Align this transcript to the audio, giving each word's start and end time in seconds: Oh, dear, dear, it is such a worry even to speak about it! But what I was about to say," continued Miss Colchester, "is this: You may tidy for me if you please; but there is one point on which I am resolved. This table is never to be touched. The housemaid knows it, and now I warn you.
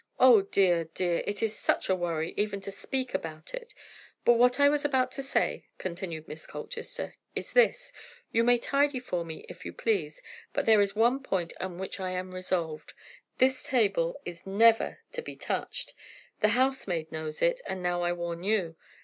Oh, 0.19 0.41
dear, 0.41 0.85
dear, 0.85 1.21
it 1.27 1.43
is 1.43 1.55
such 1.55 1.87
a 1.87 1.93
worry 1.93 2.33
even 2.35 2.59
to 2.61 2.71
speak 2.71 3.13
about 3.13 3.53
it! 3.53 3.71
But 4.25 4.33
what 4.33 4.59
I 4.59 4.67
was 4.67 4.83
about 4.83 5.11
to 5.11 5.21
say," 5.21 5.67
continued 5.77 6.27
Miss 6.27 6.47
Colchester, 6.47 7.17
"is 7.35 7.53
this: 7.53 7.93
You 8.31 8.43
may 8.43 8.57
tidy 8.57 8.99
for 8.99 9.23
me 9.23 9.45
if 9.47 9.63
you 9.63 9.71
please; 9.71 10.23
but 10.53 10.65
there 10.65 10.81
is 10.81 10.95
one 10.95 11.21
point 11.21 11.53
on 11.59 11.77
which 11.77 11.99
I 11.99 12.13
am 12.13 12.33
resolved. 12.33 12.93
This 13.37 13.61
table 13.61 14.19
is 14.25 14.43
never 14.47 14.97
to 15.11 15.21
be 15.21 15.35
touched. 15.35 15.93
The 16.39 16.47
housemaid 16.57 17.11
knows 17.11 17.43
it, 17.43 17.61
and 17.67 17.83
now 17.83 18.01
I 18.01 18.11
warn 18.11 18.41
you. 18.41 18.77